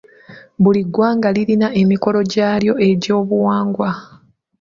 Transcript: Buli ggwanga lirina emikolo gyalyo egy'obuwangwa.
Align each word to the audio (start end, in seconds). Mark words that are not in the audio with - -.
Buli 0.63 0.81
ggwanga 0.87 1.27
lirina 1.35 1.67
emikolo 1.81 2.19
gyalyo 2.33 2.73
egy'obuwangwa. 2.89 3.89